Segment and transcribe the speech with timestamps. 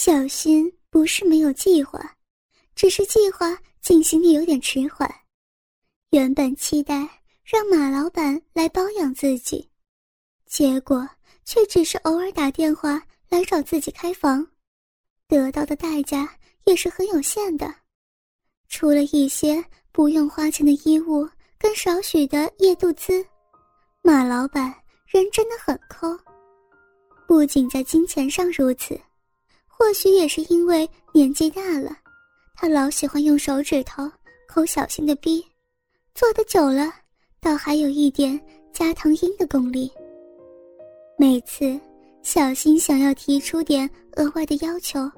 [0.00, 1.98] 小新不是没有计划，
[2.76, 5.12] 只是计划进行的有点迟缓。
[6.10, 6.94] 原本期待
[7.42, 9.68] 让马老板来包养自己，
[10.46, 11.04] 结果
[11.44, 14.46] 却只是偶尔打电话来找自己开房，
[15.26, 17.74] 得到的代价也是很有限的，
[18.68, 23.26] 除了一些不用花钱的衣物跟少许的夜度资，
[24.02, 24.72] 马老板
[25.08, 26.16] 人真的很抠。
[27.26, 28.96] 不仅在金钱上如此。
[29.78, 31.96] 或许也是因为年纪大了，
[32.56, 34.10] 他老喜欢用手指头
[34.48, 35.40] 抠小新的逼，
[36.16, 36.92] 做的久了，
[37.40, 38.38] 倒还有一点
[38.72, 39.88] 加藤鹰的功力。
[41.16, 41.78] 每次
[42.24, 45.08] 小新想要提出点额外的要求，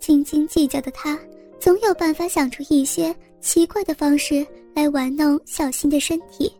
[0.00, 1.16] 斤斤计较的他
[1.60, 6.52] 总有办法想出一些奇怪的方式来玩弄小新的身体。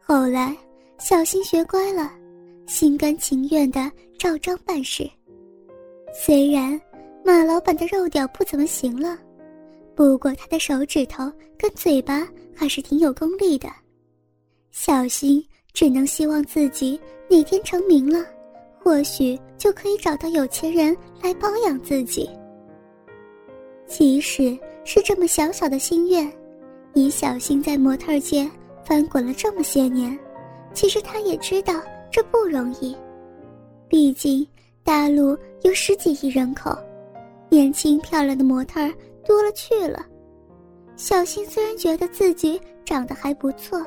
[0.00, 0.56] 后来，
[1.00, 2.12] 小新学乖了，
[2.68, 5.10] 心甘情愿的照章办事。
[6.20, 6.78] 虽然
[7.24, 9.16] 马老板的肉屌不怎么行了，
[9.94, 13.68] 不过他的手指头跟嘴巴还是挺有功力的。
[14.72, 18.26] 小新只能希望自己哪天成名了，
[18.82, 22.28] 或许就可以找到有钱人来包养自己。
[23.86, 26.30] 即使是这么小小的心愿，
[26.94, 28.50] 以小新在模特界
[28.84, 30.18] 翻滚了这么些年，
[30.74, 32.96] 其实他也知道这不容易，
[33.88, 34.44] 毕竟。
[34.88, 36.74] 大陆有十几亿人口，
[37.50, 38.80] 年轻漂亮的模特
[39.22, 40.02] 多了去了。
[40.96, 43.84] 小新虽然觉得自己长得还不错，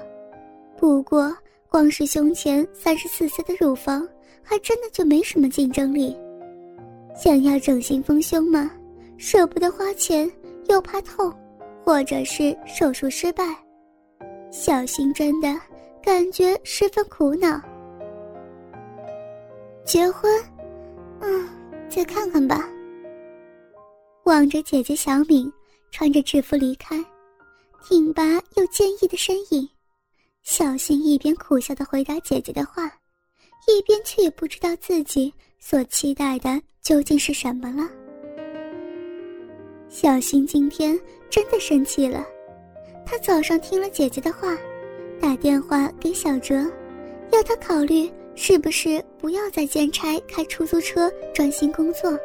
[0.77, 1.35] 不过
[1.67, 4.07] 光是胸前三十四 C 的乳房，
[4.43, 6.15] 还真的就没什么竞争力。
[7.15, 8.69] 想要整形丰胸吗？
[9.17, 10.31] 舍不得花钱，
[10.69, 11.33] 又怕痛，
[11.83, 13.43] 或者是手术失败，
[14.51, 15.47] 小新真的
[16.03, 17.59] 感觉十分苦恼。
[19.83, 20.31] 结婚。
[21.91, 22.67] 再看看吧。
[24.23, 25.51] 望着姐姐小敏
[25.91, 27.03] 穿着制服离开，
[27.83, 28.23] 挺拔
[28.55, 29.67] 又坚毅的身影，
[30.43, 32.85] 小新一边苦笑的回答姐姐的话，
[33.67, 37.89] 一边却也不知道自己所期待的究竟是什么了。
[39.89, 40.97] 小新今天
[41.29, 42.25] 真的生气了，
[43.05, 44.55] 他早上听了姐姐的话，
[45.19, 46.55] 打电话给小哲，
[47.31, 48.09] 要他考虑。
[48.35, 52.17] 是不是不要再兼差开出租车，专心工作，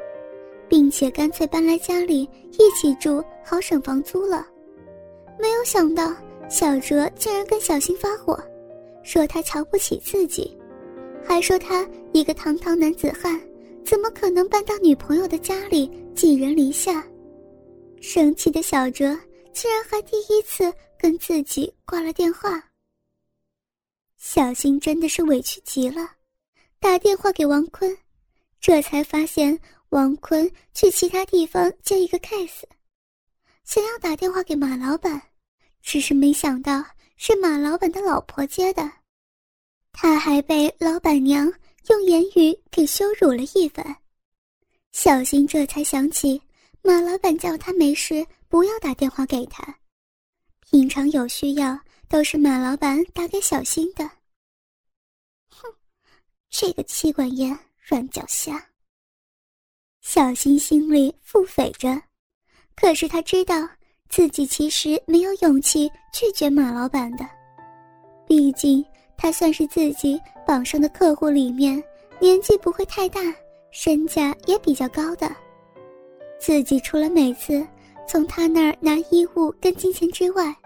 [0.69, 4.47] 并且干脆搬来家里一起住，好省房租了？
[5.39, 6.15] 没有想到
[6.49, 8.39] 小哲竟然跟小新发火，
[9.03, 10.57] 说他瞧不起自己，
[11.25, 13.39] 还说他一个堂堂男子汉，
[13.85, 17.05] 怎么可能搬到女朋友的家里寄人篱下？
[18.01, 19.19] 生气的小哲
[19.53, 22.63] 竟然还第一次跟自己挂了电话。
[24.17, 26.01] 小新真的是委屈极了，
[26.81, 27.97] 打电话给王坤，
[28.61, 29.59] 这才发现
[29.91, 32.63] 王坤去其他地方接一个 case，
[33.65, 35.21] 想要打电话给马老板，
[35.83, 36.85] 只是没想到
[37.17, 38.91] 是马老板的老婆接的，
[39.93, 41.53] 他还被老板娘
[41.89, 43.97] 用言语给羞辱了一番。
[44.93, 46.41] 小新这才想起
[46.83, 49.79] 马老板叫他没事不要打电话给他，
[50.71, 51.79] 平常有需要。
[52.09, 54.05] 都是马老板打给小新的。
[55.49, 55.69] 哼，
[56.49, 58.65] 这个妻管严、软脚虾。
[60.01, 62.01] 小新心里腹诽着，
[62.77, 63.69] 可是他知道
[64.09, 67.29] 自己其实没有勇气拒绝马老板的，
[68.27, 68.85] 毕竟
[69.17, 71.83] 他算是自己榜上的客户里面
[72.21, 73.21] 年纪不会太大、
[73.73, 75.35] 身价也比较高的。
[76.39, 77.67] 自己除了每次
[78.07, 80.57] 从他那儿拿衣物跟金钱之外，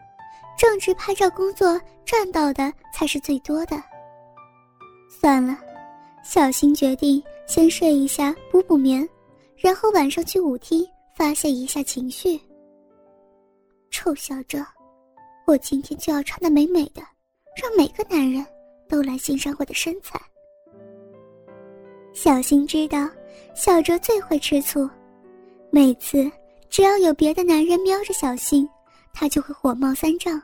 [0.61, 3.83] 正职拍照工作赚到的才是最多的。
[5.09, 5.57] 算了，
[6.23, 9.09] 小新决定先睡一下补补眠，
[9.57, 12.39] 然后晚上去舞厅发泄一下情绪。
[13.91, 14.63] 臭小哲，
[15.47, 17.01] 我今天就要穿的美美的，
[17.57, 18.45] 让每个男人
[18.87, 20.21] 都来欣赏我的身材。
[22.13, 23.09] 小新知道
[23.55, 24.87] 小哲最会吃醋，
[25.71, 26.31] 每次
[26.69, 28.69] 只要有别的男人瞄着小新，
[29.15, 30.39] 他就会火冒三丈。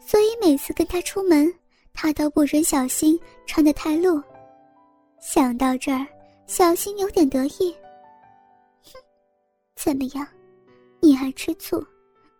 [0.00, 1.52] 所以每次跟他出门，
[1.92, 4.22] 他都不准小新穿得太露。
[5.20, 6.06] 想到这儿，
[6.46, 7.74] 小新有点得意。
[8.82, 8.92] 哼，
[9.74, 10.26] 怎么样？
[11.00, 11.84] 你还吃醋？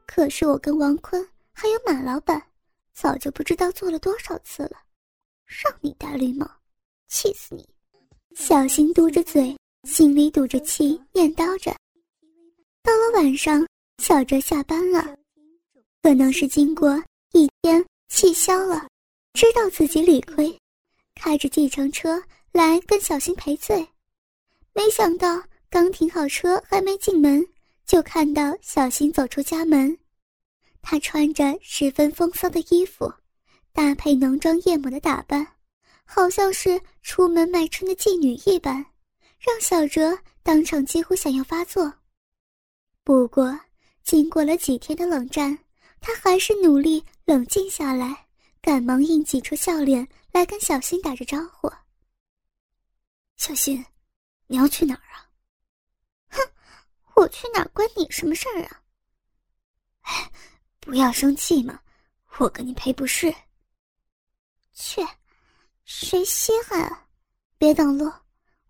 [0.06, 2.40] 可是我跟王坤还有马老板，
[2.94, 4.76] 早就不知道做了多少次了。
[5.46, 6.48] 让你戴绿帽，
[7.08, 7.68] 气死你！
[8.34, 11.74] 小新嘟着嘴，心里堵着气，念叨着。
[12.82, 13.66] 到了晚上，
[13.98, 15.16] 小哲下班了，
[16.02, 17.02] 可能是经过。
[17.32, 18.88] 一天气消了，
[19.34, 20.58] 知道自己理亏，
[21.14, 23.86] 开着计程车来跟小新赔罪，
[24.72, 27.46] 没想到刚停好车，还没进门，
[27.84, 29.96] 就看到小新走出家门。
[30.80, 33.12] 他穿着十分风骚的衣服，
[33.72, 35.46] 搭配浓妆艳抹的打扮，
[36.04, 38.76] 好像是出门卖春的妓女一般，
[39.40, 41.92] 让小哲当场几乎想要发作。
[43.02, 43.58] 不过，
[44.04, 45.58] 经过了几天的冷战，
[46.00, 48.26] 他还是努力冷静下来，
[48.60, 51.70] 赶忙硬挤出笑脸来跟小新打着招呼
[53.36, 53.84] ：“小新，
[54.46, 55.30] 你要去哪儿啊
[56.30, 56.40] ？”“哼，
[57.14, 58.82] 我去哪儿关你什么事儿啊
[60.02, 60.32] ？”“哎。”
[60.78, 61.80] 不要生气嘛，
[62.38, 63.34] 我跟你赔不是。
[64.72, 65.04] 去，
[65.84, 67.08] 谁稀罕啊？
[67.58, 68.08] 别挡路，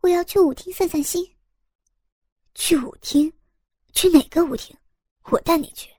[0.00, 1.36] 我要去舞厅散散心。
[2.54, 3.30] 去舞厅？
[3.92, 4.74] 去哪个舞厅？
[5.24, 5.94] 我带你去。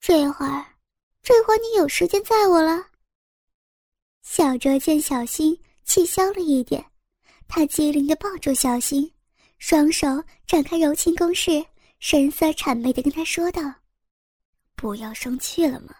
[0.00, 0.64] 这会儿，
[1.22, 2.86] 这会儿你有时间载我了？
[4.22, 6.82] 小哲见小新气消了一点，
[7.46, 9.12] 他机灵的抱住小新，
[9.58, 10.08] 双手
[10.46, 11.64] 展开柔情攻势，
[11.98, 13.62] 神色谄媚的跟他说道。
[14.74, 15.94] 不要生气了嘛，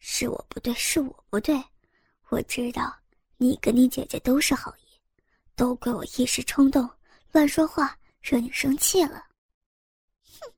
[0.00, 1.62] 是我不对，是我不对。
[2.30, 2.92] 我知道
[3.36, 5.00] 你跟你姐姐都是好意，
[5.54, 6.90] 都怪我一时冲动
[7.30, 9.24] 乱说话，惹你生气了。
[10.40, 10.52] 哼，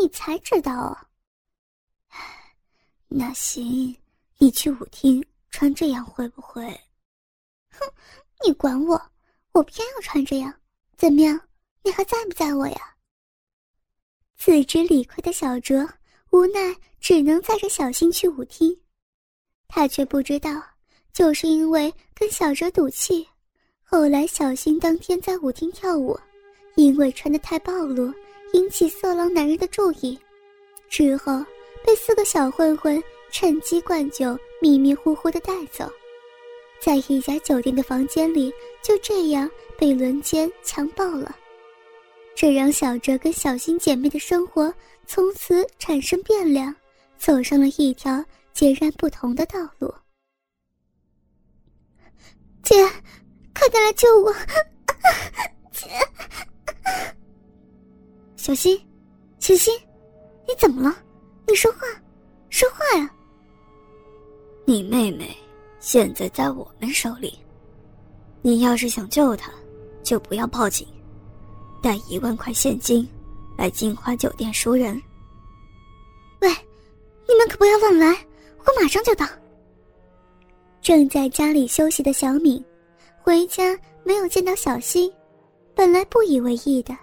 [0.00, 1.06] 你才知道啊。
[3.10, 3.94] 那行，
[4.38, 6.62] 你去舞厅穿这样会不会？
[7.70, 7.84] 哼，
[8.46, 9.00] 你管我，
[9.52, 10.54] 我偏要穿这样，
[10.96, 11.38] 怎么样？
[11.82, 12.96] 你还在不在我呀？
[14.36, 15.88] 自知理亏的小哲。
[16.30, 18.80] 无奈只能载着小新去舞厅，
[19.66, 20.62] 他却不知道，
[21.12, 23.26] 就是因为跟小哲赌气，
[23.82, 26.16] 后来小新当天在舞厅跳舞，
[26.76, 28.14] 因为穿得太暴露，
[28.52, 30.16] 引起色狼男人的注意，
[30.88, 31.44] 之后
[31.84, 35.90] 被四个小混混趁机灌酒，迷迷糊糊的带走，
[36.80, 41.34] 在一家酒店的房间里就这样被轮奸强暴了，
[42.34, 44.72] 这让小哲跟小新姐妹的生活。
[45.06, 46.72] 从此产生变量，
[47.18, 49.92] 走上了一条截然不同的道路。
[52.62, 52.76] 姐，
[53.52, 54.32] 快点来救我！
[55.72, 55.88] 姐，
[58.36, 58.80] 小新，
[59.40, 59.76] 小新，
[60.46, 60.96] 你怎么了？
[61.50, 61.78] 你说话，
[62.48, 63.10] 说话呀！
[64.64, 65.36] 你妹妹
[65.80, 67.36] 现在在我们手里，
[68.40, 69.50] 你要是想救她，
[70.04, 70.86] 就不要报警，
[71.82, 73.08] 带一万块现金。
[73.58, 74.94] 来金花酒店赎人。
[76.40, 76.48] 喂，
[77.28, 78.06] 你们可不要乱来，
[78.60, 79.26] 我马上就到。
[80.80, 82.64] 正在家里休息的小敏，
[83.20, 85.12] 回家没有见到小新，
[85.74, 86.96] 本来不以为意的，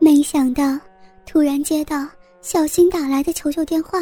[0.00, 0.76] 没想到
[1.26, 2.08] 突然接到
[2.42, 4.00] 小新打来的求救电话。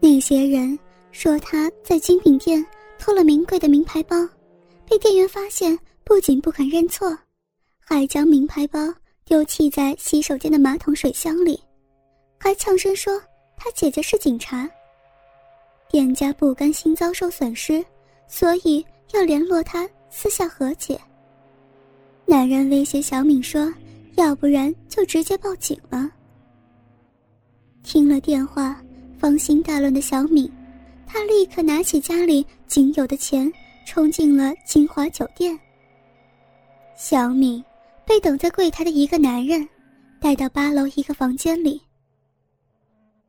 [0.00, 0.76] 那些人
[1.12, 2.64] 说他在精品店
[2.98, 4.16] 偷了名贵的名牌包，
[4.88, 7.16] 被店员发现，不仅不肯认错，
[7.78, 8.92] 还将名牌包。
[9.24, 11.58] 丢弃在洗手间的马桶水箱里，
[12.38, 13.22] 还呛声说
[13.56, 14.68] 他姐姐是警察。
[15.88, 17.82] 店家不甘心遭受损失，
[18.26, 21.00] 所以要联络他私下和解。
[22.26, 23.72] 男人威胁小敏说
[24.18, 26.10] ：“要不然就直接报警了。”
[27.82, 28.80] 听了电话，
[29.18, 30.50] 芳心大乱的小敏，
[31.06, 33.52] 她立刻拿起家里仅有的钱，
[33.86, 35.58] 冲进了金华酒店。
[36.96, 37.62] 小敏。
[38.04, 39.66] 被等在柜台的一个男人
[40.20, 41.80] 带到八楼一个房间里。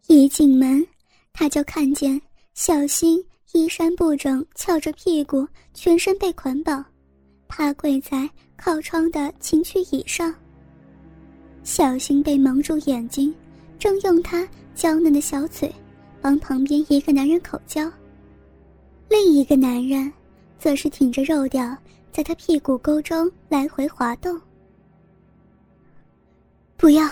[0.08, 0.86] 一进门，
[1.32, 2.20] 他就看见
[2.56, 6.84] 小新衣衫不整，翘着屁股，全身被捆绑，
[7.48, 10.34] 趴跪在靠窗的情趣椅上。
[11.64, 13.34] 小新被蒙住眼睛，
[13.84, 15.70] 正用他娇嫩的小嘴
[16.22, 17.92] 帮旁边一个男人口交。
[19.10, 20.10] 另一个男人
[20.58, 21.78] 则是挺着肉屌，
[22.10, 24.40] 在他屁股沟中来回滑动。
[26.78, 27.06] 不要，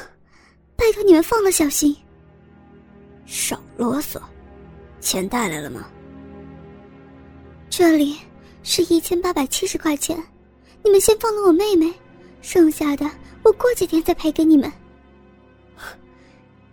[0.78, 1.94] 拜托你们放了小新。
[3.26, 4.18] 少啰嗦，
[5.02, 5.86] 钱带来了吗？
[7.70, 8.16] 这里
[8.64, 10.18] 是一千八百七十块钱，
[10.86, 11.94] 你们先放了我妹妹，
[12.42, 13.06] 剩下的
[13.44, 14.72] 我过几天再赔给你们。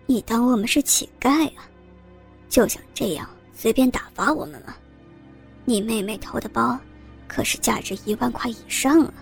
[0.09, 1.69] 你当我们是乞丐啊？
[2.49, 4.75] 就想这样随便打发我们吗？
[5.67, 6.77] 你妹妹偷的包，
[7.27, 9.15] 可是价值一万块以上啊。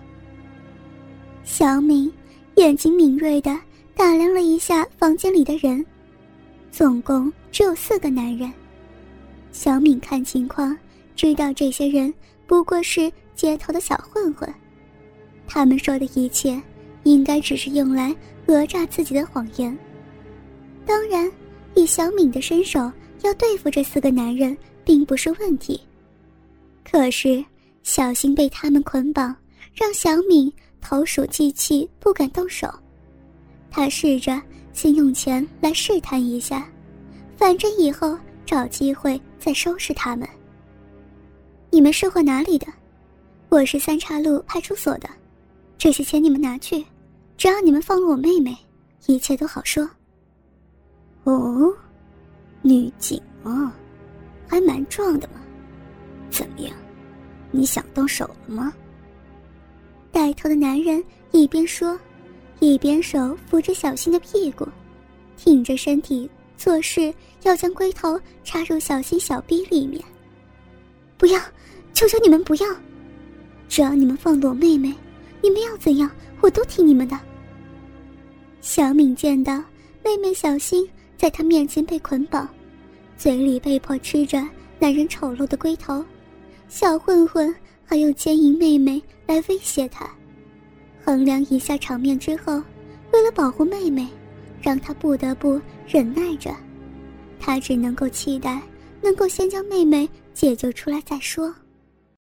[1.45, 2.11] 小敏。
[2.55, 3.55] 眼睛敏锐的
[3.95, 5.85] 打量了一下房间里的人，
[6.71, 8.51] 总共只有四个男人。
[9.53, 10.75] 小敏看情况，
[11.15, 12.15] 知道这些人
[12.47, 14.51] 不过是街头的小混混，
[15.47, 16.59] 他们说的一切
[17.03, 18.17] 应该只是用来
[18.47, 19.77] 讹诈自己的谎言。
[20.87, 21.31] 当然，
[21.75, 22.91] 以小敏的身手，
[23.23, 25.81] 要对付这四个男人并不是问题。
[26.91, 27.45] 可是，
[27.83, 29.37] 小心被他们捆绑，
[29.75, 30.53] 让小敏。
[30.89, 32.73] 投鼠忌器，不敢动手。
[33.73, 34.41] 他试着
[34.73, 36.71] 先用钱来试探一下，
[37.37, 40.29] 反正以后找机会再收拾他们。
[41.71, 42.69] 你们是混哪里的？
[43.49, 45.09] 我是三岔路派出所的，
[45.77, 46.85] 这些钱你们拿去，
[47.37, 48.57] 只要你们放了我妹妹，
[49.07, 49.91] 一切都好说。
[51.27, 51.75] 哦，
[52.63, 53.77] 女警啊，
[54.47, 55.41] 还蛮壮的嘛。
[56.31, 56.73] 怎么样，
[57.51, 58.73] 你想动手了吗？
[60.13, 61.03] 带头的男人
[61.33, 61.99] 一边说，
[62.61, 64.69] 一边手扶着小新的屁股，
[65.37, 70.01] 挺着身体做事要将龟头插入小新小臂里面。
[71.19, 71.41] 不要，
[71.93, 72.67] 求求你们不要！
[73.69, 74.95] 只要你们放了我妹妹，
[75.43, 76.09] 你们要怎样
[76.41, 77.19] 我都听你们的。
[78.61, 79.57] 小敏见到
[80.05, 82.49] 妹妹小新在他面前被捆绑，
[83.17, 84.47] 嘴里被迫吃着
[84.79, 86.05] 男人丑陋的龟头，
[86.69, 87.55] 小混混
[87.85, 90.09] 还用奸淫妹妹来威胁他。
[91.05, 92.63] 衡量一下场面之后，
[93.13, 94.07] 为了保护妹妹，
[94.61, 96.55] 让他不得不忍耐着。
[97.39, 98.61] 他只能够期待
[99.03, 101.55] 能够先将妹妹解救出来再说。